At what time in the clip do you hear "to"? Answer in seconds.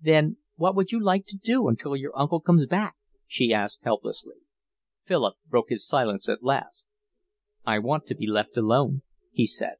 1.26-1.36, 8.06-8.14